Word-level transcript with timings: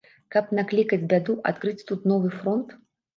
Каб 0.35 0.45
наклікаць 0.59 0.97
бяду, 1.11 1.35
адкрыць 1.51 1.85
тут 1.91 2.09
новы 2.13 2.33
фронт? 2.39 2.73